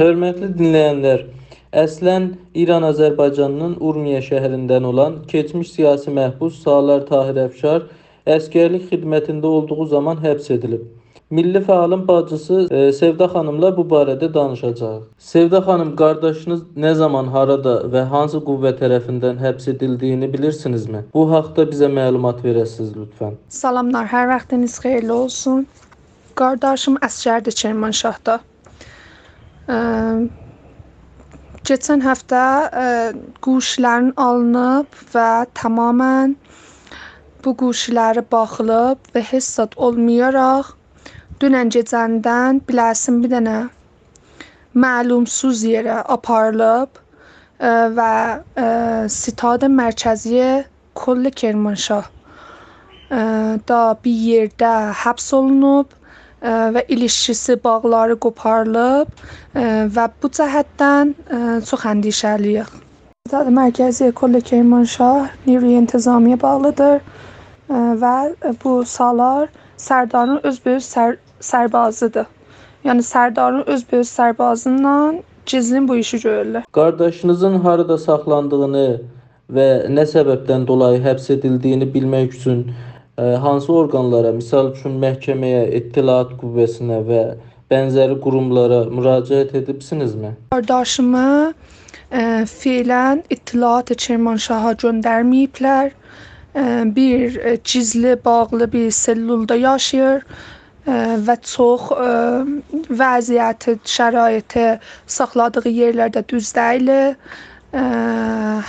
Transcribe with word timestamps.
Hörmətli 0.00 0.46
dinləyənlər, 0.56 1.26
əslən 1.76 2.30
İran 2.56 2.86
Azərbaycanının 2.88 3.74
Urmiya 3.84 4.22
şəhərindən 4.24 4.86
olan 4.88 5.18
keçmiş 5.28 5.74
siyasi 5.74 6.14
məhbus 6.16 6.62
Salar 6.62 7.02
Tahir 7.10 7.42
Əfşar 7.42 7.84
əsgərlik 8.36 8.86
xidmətində 8.94 9.50
olduğu 9.58 9.86
zaman 9.92 10.24
həbs 10.24 10.48
edilib. 10.56 10.88
Milli 11.30 11.60
fəalın 11.68 12.08
bacısı 12.08 12.62
e, 12.70 12.80
Sevda 12.96 13.28
xanımla 13.34 13.74
bu 13.76 13.84
barədə 13.92 14.32
danışacağıq. 14.38 15.04
Sevda 15.18 15.60
xanım, 15.68 15.92
qardaşınız 16.00 16.64
nə 16.86 16.96
zaman, 17.04 17.28
harada 17.36 17.76
və 17.92 18.08
hansı 18.16 18.40
qüvvə 18.48 18.72
tərəfindən 18.80 19.36
həbs 19.44 19.68
edildiyini 19.76 20.32
bilirsinizmi? 20.32 21.04
Bu 21.14 21.28
haqqda 21.36 21.68
bizə 21.74 21.92
məlumat 22.00 22.40
verəsiniz 22.48 22.96
lütfən. 22.96 23.36
Salamlar, 23.62 24.08
hər 24.08 24.32
vaxtınız 24.32 24.80
xeyirli 24.80 25.18
olsun. 25.22 25.66
Qardaşım 26.40 27.02
əsgərdir 27.04 27.62
Kermanşahda. 27.66 28.40
Keçən 31.68 32.00
həftə 32.02 32.44
quşların 33.46 34.12
alınıb 34.26 35.02
və 35.14 35.28
tamamilə 35.60 36.34
bu 37.44 37.52
quşları 37.62 38.24
baxılıb 38.32 39.12
və 39.14 39.22
heç 39.32 39.46
zad 39.58 39.76
olmayaraq 39.88 40.72
dünən 41.42 41.70
gecəndən 41.76 42.58
biləsin 42.68 43.20
bir 43.22 43.32
dənə 43.34 43.58
məlumsuz 44.84 45.62
yerə 45.68 46.00
aparılıb 46.16 47.00
və 48.00 48.12
ə, 48.64 48.66
Sitad 49.20 49.64
Mərkəzi 49.78 50.42
Kol 50.94 51.30
Kermanşah 51.42 52.06
ə, 52.08 53.22
da 53.70 53.80
bir 54.04 54.20
yerdə 54.26 54.74
həbs 55.04 55.32
olunub 55.38 55.99
və 56.42 56.84
il 56.88 57.02
işçisi 57.04 57.56
bağları 57.64 58.16
qoparılıb 58.16 59.08
və 59.96 60.06
bu 60.22 60.28
cəhətdən 60.28 61.14
çox 61.68 61.86
əndişəliyik. 61.92 62.70
Mərkəzi 63.30 64.08
Ekol 64.10 64.40
Kermanşah 64.40 65.30
Nivriye 65.46 65.82
Intizamiyə 65.82 66.40
bağlıdır 66.42 67.00
və 68.02 68.14
bu 68.64 68.80
salar 68.86 69.48
Sərdarın 69.80 70.40
özbəüz 70.44 70.84
sər 70.84 71.16
sərbazıdır. 71.40 72.26
Yəni 72.84 73.04
Sərdarın 73.04 73.62
özbəüz 73.70 74.08
sərbazından 74.08 75.22
Cizlin 75.46 75.88
bu 75.88 75.96
işi 75.96 76.18
görürlər. 76.24 76.64
Qardaşınızın 76.72 77.60
harada 77.64 77.98
saxlandığını 77.98 79.00
və 79.50 79.68
nə 79.88 80.04
səbəbdən 80.10 80.66
dolayı 80.66 81.00
həbs 81.04 81.30
edildiyini 81.36 81.88
bilmək 81.94 82.36
üçün 82.36 82.66
hansı 83.20 83.72
orqanlara, 83.72 84.32
misal 84.32 84.72
üçün 84.74 84.98
məhkəməyə, 85.02 85.64
İttilaat 85.80 86.36
qüvvəsinə 86.40 87.00
və 87.08 87.22
bənzəri 87.70 88.18
qurumlara 88.22 88.84
müraciət 88.90 89.54
edibsinizmi? 89.60 90.34
Qardaşımı 90.54 91.26
ə, 91.50 92.22
fiilən 92.50 93.24
İttilaat 93.30 93.92
Kermanşaha 94.04 94.72
göndərməyiblər. 94.84 95.92
Ə, 96.54 96.64
bir 96.96 97.36
ə, 97.36 97.56
gizli 97.64 98.16
bağlı 98.24 98.70
bir 98.72 98.88
sellulda 98.94 99.58
yaşayır 99.60 100.24
ə, 100.24 100.96
və 101.28 101.36
çox 101.46 101.92
ə, 101.94 102.10
vəziyyəti, 103.02 103.76
şəraiti 103.96 104.66
saxladığı 105.06 105.68
yerlərdə 105.68 106.24
düz 106.32 106.54
deyil. 106.56 106.90
Ə, 107.70 107.82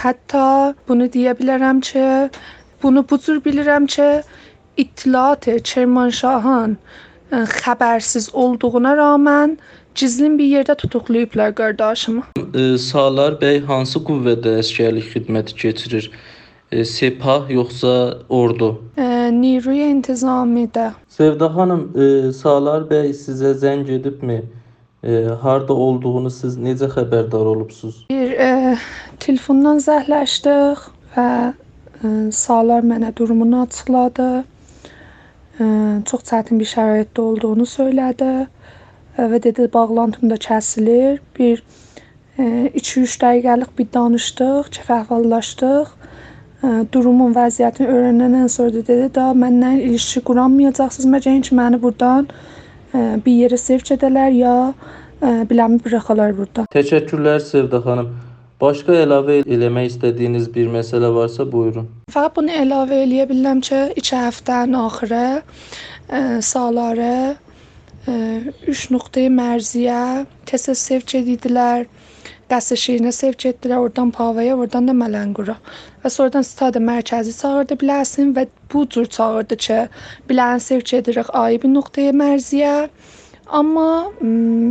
hətta 0.00 0.46
bunu 0.88 1.10
deyə 1.12 1.36
bilərəm 1.36 1.82
ki, 1.84 2.06
bunu 2.86 3.02
bilirəm 3.48 3.86
ki, 3.86 4.22
İttilaat-ı 4.76 5.56
Kermanşahın 5.64 6.72
e, 6.72 7.36
e, 7.36 7.36
xəbərsiz 7.36 8.30
olduğuna 8.32 8.96
rağmen 8.96 9.58
gizlin 9.94 10.38
bir 10.38 10.44
yerdə 10.44 10.76
tutuqlayıblar 10.76 11.54
qardaşımı. 11.54 12.22
E, 12.54 12.78
Salar 12.78 13.38
bəy 13.42 13.62
hansı 13.66 14.02
qüvvədə 14.08 14.58
əsgərlik 14.62 15.08
xidməti 15.14 15.56
keçirir? 15.62 16.10
E, 16.72 16.84
Sepah 16.84 17.50
yoxsa 17.50 18.18
ordu? 18.28 18.70
E, 18.98 19.30
Niruya 19.40 19.90
intizamidə. 19.94 20.92
Sevda 21.08 21.50
xanım, 21.56 21.88
e, 21.96 22.32
Salar 22.32 22.86
bəy 22.92 23.10
sizə 23.24 23.56
zəng 23.64 23.90
edibmi? 23.98 24.42
E, 25.04 25.24
harda 25.42 25.72
olduğunu 25.72 26.30
siz 26.30 26.56
necə 26.58 26.90
xəbərdar 26.94 27.52
olubsunuz? 27.54 28.04
Bir 28.10 28.32
e, 28.32 28.76
telefondan 29.20 29.78
zəhləşdik 29.78 30.90
və 31.16 31.28
Salar 32.32 32.84
mənə 32.84 33.12
durumunu 33.16 33.62
açıqladı. 33.62 34.44
Çox 36.10 36.24
çətin 36.28 36.60
bir 36.60 36.68
şəraitdə 36.68 37.20
olduğunu 37.20 37.66
söylədi 37.68 38.32
və 39.16 39.42
dedi 39.42 39.68
bağlantım 39.72 40.30
da 40.30 40.36
kəsilir. 40.36 41.20
Bir 41.38 41.62
2-3 42.38 43.16
dəqiqəlik 43.22 43.70
bir 43.78 43.86
danışdıq, 43.94 44.68
kəfəhvallaşdıq. 44.76 45.94
Ə, 46.60 46.68
Durumun, 46.92 47.32
vəziyyətini 47.36 47.88
öyrənəndən 47.92 48.48
sonra 48.52 48.74
dedi 48.76 49.08
da 49.14 49.30
məndən 49.36 49.80
ilişki 49.86 50.20
quramayacaqsınız 50.28 51.08
məcəyin 51.14 51.42
ki, 51.48 51.56
məni 51.56 51.80
burdan 51.80 52.28
bir 52.92 53.32
yerə 53.32 53.58
sevk 53.60 53.92
edələr 53.96 54.32
ya 54.36 54.54
biləmi 55.22 55.80
buraxalar 55.84 56.36
burdan. 56.36 56.68
Təşəkkürlər 56.72 57.40
Sevda 57.40 57.80
xanım. 57.84 58.12
Başqa 58.56 58.94
əlavə 59.02 59.42
eləmək 59.44 59.90
istədiyiniz 59.90 60.46
bir 60.54 60.70
məsələ 60.72 61.10
varsa 61.12 61.44
buyurun. 61.52 61.90
Faqat 62.12 62.38
bunu 62.38 62.54
əlavə 62.56 63.02
eləyə 63.04 63.26
bilərəm 63.28 63.60
ki, 63.66 63.80
2 64.00 64.14
həftənin 64.16 64.78
axırı 64.80 65.24
ə, 65.36 66.20
Salarə 66.40 67.18
ə, 67.34 68.14
3 68.72 68.84
nöqteyi 68.94 69.34
mərziyə 69.34 69.98
tez-tez 70.48 70.86
sevk 70.88 71.18
edirdilər. 71.20 71.84
Qəsr 72.48 72.80
Şirinə 72.80 73.12
sevk 73.12 73.44
etdilər, 73.50 73.84
oradan 73.90 74.14
Pavaya, 74.14 74.56
oradan 74.56 74.88
da 74.88 74.96
Mələnqura. 74.96 75.58
Və 76.00 76.14
sonradan 76.16 76.46
Sitad 76.46 76.80
Mərkəzi 76.80 77.36
çağırdı 77.36 77.76
biləsin 77.82 78.32
və 78.38 78.46
bu 78.72 78.86
cür 78.88 79.12
çağırdı 79.18 79.60
ki, 79.66 79.80
bilən 80.30 80.64
sevk 80.64 80.94
edirik 81.02 81.28
ayrı 81.34 81.60
bir 81.66 81.74
nöqteyi 81.76 82.16
mərziyə. 82.24 82.74
Amma 83.60 83.88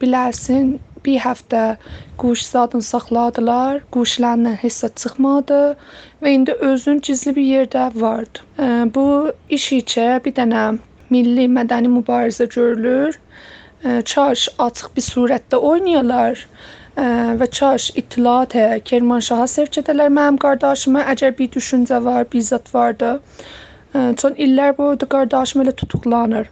bilərsin 0.00 0.78
bir 1.06 1.20
həftə 1.24 1.62
quş 2.22 2.46
zadını 2.52 2.82
saxladılar. 2.82 3.82
Quşlarla 3.96 4.54
heç 4.62 4.80
çıxmadı 5.02 5.60
və 6.22 6.34
indi 6.38 6.56
özün 6.70 7.00
gizli 7.08 7.36
bir 7.36 7.46
yerdə 7.52 7.84
vardı. 8.00 8.44
Bu 8.94 9.06
iş 9.58 9.72
içə 9.80 10.08
bir 10.24 10.34
dənə 10.40 10.64
milli 11.10 11.46
mədəni 11.58 11.92
mübarizə 11.98 12.48
görülür. 12.54 13.20
Ə, 13.84 14.02
Çaş 14.02 14.48
açıq 14.58 14.96
bir 14.96 15.04
surətdə 15.12 15.62
oynayırlar. 15.70 16.46
Və 17.40 17.46
çaş 17.50 17.90
İttilaat 18.00 18.54
Kermanşaha 18.88 19.46
sevk 19.52 19.74
edələr 19.82 20.08
mənim 20.18 20.38
qardaşıma 20.40 21.02
əgər 21.12 21.34
bir 21.38 21.50
düşüncə 21.52 21.98
var, 22.04 22.24
bir 22.32 22.40
zad 22.40 22.70
vardı. 22.74 23.10
Çün 23.92 24.38
illər 24.46 24.72
boyu 24.78 24.96
da 25.00 25.08
qardaşım 25.14 25.62
elə 25.64 25.74
tutuklanır. 25.76 26.48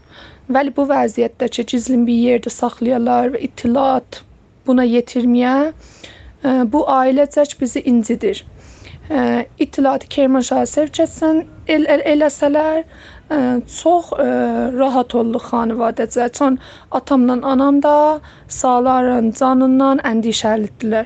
Vəli 0.52 0.74
bu 0.76 0.84
vəziyyətdə 0.90 1.48
ki, 1.48 1.64
gizlin 1.72 2.04
bir 2.06 2.20
yerdə 2.26 2.52
saxlayırlar 2.52 3.32
və 3.32 3.40
İttilaat 3.48 4.20
buna 4.66 4.84
yetirməyə 4.86 5.56
ə, 5.70 6.52
bu 6.72 6.84
ailecək 6.90 7.56
bizi 7.60 7.82
incidir. 7.90 8.44
Ə, 9.10 9.44
İttilaatı 9.58 10.08
Kermanşaha 10.08 10.66
sevk 10.66 11.00
etsən, 11.04 11.42
el, 11.66 11.84
el, 11.90 12.04
eləsələr 12.14 12.84
ə, 12.84 13.40
çox 13.68 14.12
ə, 14.16 14.28
rahat 14.78 15.14
olduq 15.18 15.50
xanivadəcə. 15.50 16.30
Çün 16.38 16.60
atamla 16.90 17.40
anam 17.42 17.82
da 17.82 18.20
Saların 18.48 19.32
canından 19.40 19.98
əndişəlidirlər. 20.04 21.02